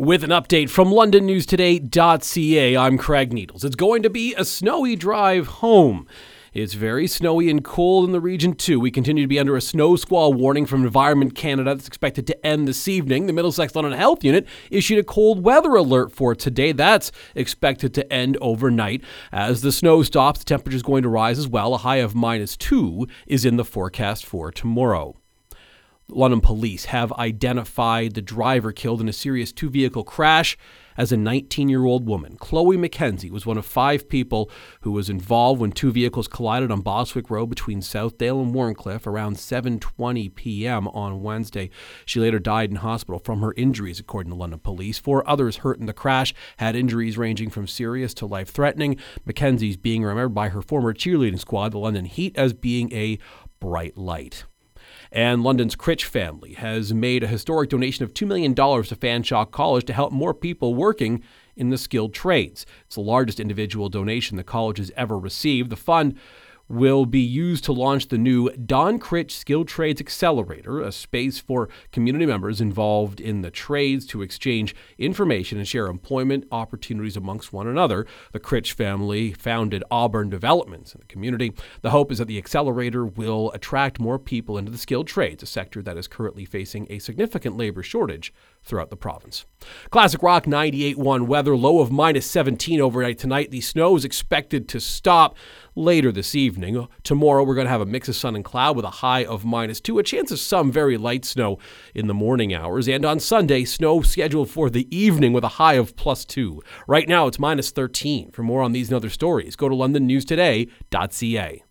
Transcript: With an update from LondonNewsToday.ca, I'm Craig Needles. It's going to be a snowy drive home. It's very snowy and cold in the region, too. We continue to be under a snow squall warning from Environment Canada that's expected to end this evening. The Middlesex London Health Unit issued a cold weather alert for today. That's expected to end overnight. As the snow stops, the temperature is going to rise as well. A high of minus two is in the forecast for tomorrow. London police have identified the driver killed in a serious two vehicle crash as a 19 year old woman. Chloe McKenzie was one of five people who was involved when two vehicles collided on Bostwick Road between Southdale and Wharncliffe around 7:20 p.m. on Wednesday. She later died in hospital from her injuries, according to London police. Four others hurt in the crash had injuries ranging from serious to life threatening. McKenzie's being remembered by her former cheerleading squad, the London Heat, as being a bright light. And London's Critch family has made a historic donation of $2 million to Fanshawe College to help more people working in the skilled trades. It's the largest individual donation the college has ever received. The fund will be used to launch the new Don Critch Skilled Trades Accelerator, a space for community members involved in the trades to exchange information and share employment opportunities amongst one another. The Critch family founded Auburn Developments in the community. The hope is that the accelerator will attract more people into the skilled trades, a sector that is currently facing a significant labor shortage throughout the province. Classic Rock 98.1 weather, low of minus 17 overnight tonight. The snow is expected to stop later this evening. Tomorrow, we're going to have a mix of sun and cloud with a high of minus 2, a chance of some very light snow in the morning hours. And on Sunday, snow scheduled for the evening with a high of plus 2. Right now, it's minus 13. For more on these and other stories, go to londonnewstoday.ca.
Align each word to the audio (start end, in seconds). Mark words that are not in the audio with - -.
With 0.00 0.24
an 0.24 0.30
update 0.30 0.70
from 0.70 0.88
LondonNewsToday.ca, 0.88 2.74
I'm 2.74 2.96
Craig 2.96 3.34
Needles. 3.34 3.64
It's 3.64 3.76
going 3.76 4.02
to 4.02 4.08
be 4.08 4.34
a 4.34 4.46
snowy 4.46 4.96
drive 4.96 5.46
home. 5.46 6.08
It's 6.54 6.72
very 6.72 7.06
snowy 7.06 7.50
and 7.50 7.62
cold 7.62 8.06
in 8.06 8.12
the 8.12 8.20
region, 8.20 8.54
too. 8.54 8.80
We 8.80 8.90
continue 8.90 9.24
to 9.24 9.28
be 9.28 9.38
under 9.38 9.58
a 9.58 9.60
snow 9.60 9.96
squall 9.96 10.32
warning 10.32 10.64
from 10.64 10.84
Environment 10.84 11.34
Canada 11.34 11.74
that's 11.74 11.86
expected 11.86 12.26
to 12.28 12.46
end 12.46 12.66
this 12.66 12.88
evening. 12.88 13.26
The 13.26 13.34
Middlesex 13.34 13.74
London 13.74 13.92
Health 13.92 14.24
Unit 14.24 14.46
issued 14.70 14.98
a 14.98 15.04
cold 15.04 15.44
weather 15.44 15.74
alert 15.74 16.12
for 16.12 16.34
today. 16.34 16.72
That's 16.72 17.12
expected 17.34 17.92
to 17.92 18.10
end 18.10 18.38
overnight. 18.40 19.04
As 19.30 19.60
the 19.60 19.70
snow 19.70 20.02
stops, 20.02 20.38
the 20.38 20.46
temperature 20.46 20.76
is 20.76 20.82
going 20.82 21.02
to 21.02 21.10
rise 21.10 21.38
as 21.38 21.46
well. 21.46 21.74
A 21.74 21.76
high 21.76 21.96
of 21.96 22.14
minus 22.14 22.56
two 22.56 23.06
is 23.26 23.44
in 23.44 23.58
the 23.58 23.66
forecast 23.66 24.24
for 24.24 24.50
tomorrow. 24.50 25.19
London 26.10 26.40
police 26.40 26.86
have 26.86 27.12
identified 27.12 28.14
the 28.14 28.22
driver 28.22 28.72
killed 28.72 29.00
in 29.00 29.08
a 29.08 29.12
serious 29.12 29.52
two 29.52 29.70
vehicle 29.70 30.04
crash 30.04 30.56
as 30.96 31.12
a 31.12 31.16
19 31.16 31.68
year 31.68 31.84
old 31.84 32.06
woman. 32.06 32.36
Chloe 32.36 32.76
McKenzie 32.76 33.30
was 33.30 33.46
one 33.46 33.56
of 33.56 33.64
five 33.64 34.08
people 34.08 34.50
who 34.82 34.92
was 34.92 35.08
involved 35.08 35.60
when 35.60 35.72
two 35.72 35.90
vehicles 35.90 36.28
collided 36.28 36.70
on 36.70 36.82
Bostwick 36.82 37.30
Road 37.30 37.46
between 37.46 37.80
Southdale 37.80 38.42
and 38.42 38.54
Wharncliffe 38.54 39.06
around 39.06 39.36
7:20 39.36 40.34
p.m. 40.34 40.88
on 40.88 41.22
Wednesday. 41.22 41.70
She 42.04 42.20
later 42.20 42.38
died 42.38 42.70
in 42.70 42.76
hospital 42.76 43.18
from 43.18 43.40
her 43.40 43.54
injuries, 43.56 44.00
according 44.00 44.30
to 44.30 44.36
London 44.36 44.58
police. 44.58 44.98
Four 44.98 45.28
others 45.28 45.58
hurt 45.58 45.78
in 45.80 45.86
the 45.86 45.92
crash 45.92 46.34
had 46.58 46.76
injuries 46.76 47.16
ranging 47.16 47.50
from 47.50 47.66
serious 47.66 48.12
to 48.14 48.26
life 48.26 48.50
threatening. 48.50 48.96
McKenzie's 49.26 49.76
being 49.76 50.02
remembered 50.02 50.34
by 50.34 50.50
her 50.50 50.62
former 50.62 50.92
cheerleading 50.92 51.38
squad, 51.38 51.72
the 51.72 51.78
London 51.78 52.04
Heat, 52.04 52.36
as 52.36 52.52
being 52.52 52.92
a 52.92 53.18
bright 53.58 53.96
light. 53.96 54.44
And 55.12 55.42
London's 55.42 55.74
Critch 55.74 56.04
family 56.04 56.54
has 56.54 56.94
made 56.94 57.24
a 57.24 57.28
historic 57.28 57.68
donation 57.70 58.04
of 58.04 58.14
$2 58.14 58.26
million 58.26 58.54
to 58.54 58.62
Fanshawe 58.62 59.50
College 59.50 59.84
to 59.86 59.92
help 59.92 60.12
more 60.12 60.32
people 60.32 60.74
working 60.74 61.22
in 61.56 61.70
the 61.70 61.78
skilled 61.78 62.14
trades. 62.14 62.64
It's 62.86 62.94
the 62.94 63.00
largest 63.00 63.40
individual 63.40 63.88
donation 63.88 64.36
the 64.36 64.44
college 64.44 64.78
has 64.78 64.92
ever 64.96 65.18
received. 65.18 65.70
The 65.70 65.76
fund 65.76 66.16
will 66.70 67.04
be 67.04 67.20
used 67.20 67.64
to 67.64 67.72
launch 67.72 68.08
the 68.08 68.16
new 68.16 68.48
Don 68.50 69.00
Critch 69.00 69.32
Skilled 69.32 69.66
Trades 69.66 70.00
Accelerator, 70.00 70.80
a 70.80 70.92
space 70.92 71.40
for 71.40 71.68
community 71.90 72.24
members 72.24 72.60
involved 72.60 73.20
in 73.20 73.42
the 73.42 73.50
trades 73.50 74.06
to 74.06 74.22
exchange 74.22 74.74
information 74.96 75.58
and 75.58 75.66
share 75.66 75.88
employment 75.88 76.46
opportunities 76.52 77.16
amongst 77.16 77.52
one 77.52 77.66
another. 77.66 78.06
The 78.30 78.38
Critch 78.38 78.72
family 78.72 79.32
founded 79.32 79.82
Auburn 79.90 80.30
Developments 80.30 80.94
in 80.94 81.00
the 81.00 81.06
community. 81.06 81.52
The 81.82 81.90
hope 81.90 82.12
is 82.12 82.18
that 82.18 82.28
the 82.28 82.38
accelerator 82.38 83.04
will 83.04 83.50
attract 83.50 83.98
more 83.98 84.20
people 84.20 84.56
into 84.56 84.70
the 84.70 84.78
skilled 84.78 85.08
trades, 85.08 85.42
a 85.42 85.46
sector 85.46 85.82
that 85.82 85.98
is 85.98 86.06
currently 86.06 86.44
facing 86.44 86.86
a 86.88 87.00
significant 87.00 87.56
labor 87.56 87.82
shortage 87.82 88.32
throughout 88.62 88.90
the 88.90 88.96
province. 88.96 89.46
Classic 89.90 90.22
Rock 90.22 90.44
98.1 90.44 91.26
weather, 91.26 91.56
low 91.56 91.80
of 91.80 91.90
minus 91.90 92.26
17 92.26 92.80
overnight 92.80 93.18
tonight. 93.18 93.50
The 93.50 93.60
snow 93.60 93.96
is 93.96 94.04
expected 94.04 94.68
to 94.68 94.80
stop 94.80 95.36
later 95.74 96.12
this 96.12 96.34
evening. 96.34 96.86
Tomorrow, 97.02 97.44
we're 97.44 97.54
going 97.54 97.66
to 97.66 97.70
have 97.70 97.80
a 97.80 97.86
mix 97.86 98.08
of 98.08 98.16
sun 98.16 98.36
and 98.36 98.44
cloud 98.44 98.76
with 98.76 98.84
a 98.84 98.90
high 98.90 99.24
of 99.24 99.44
minus 99.44 99.80
2, 99.80 99.98
a 99.98 100.02
chance 100.02 100.30
of 100.30 100.38
some 100.38 100.70
very 100.70 100.96
light 100.96 101.24
snow 101.24 101.58
in 101.94 102.06
the 102.06 102.14
morning 102.14 102.54
hours. 102.54 102.88
And 102.88 103.04
on 103.04 103.20
Sunday, 103.20 103.64
snow 103.64 104.02
scheduled 104.02 104.50
for 104.50 104.70
the 104.70 104.94
evening 104.96 105.32
with 105.32 105.44
a 105.44 105.48
high 105.48 105.74
of 105.74 105.96
plus 105.96 106.24
2. 106.24 106.62
Right 106.86 107.08
now, 107.08 107.26
it's 107.26 107.38
minus 107.38 107.70
13. 107.70 108.30
For 108.30 108.42
more 108.42 108.62
on 108.62 108.72
these 108.72 108.88
and 108.88 108.96
other 108.96 109.10
stories, 109.10 109.56
go 109.56 109.68
to 109.68 109.74
londonnewstoday.ca. 109.74 111.62